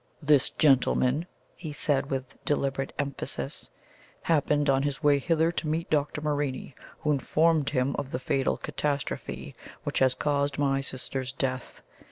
[0.23, 3.69] "This GENTLEMAN," he said, with deliberate emphasis,
[4.23, 6.21] "happened, on his way thither, to meet Dr.
[6.21, 9.53] Morini, who informed him of the fatal catastrophe
[9.83, 11.83] which has caused my sister's death.